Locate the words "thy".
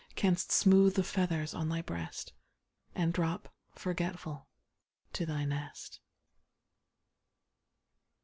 1.69-1.83, 5.27-5.45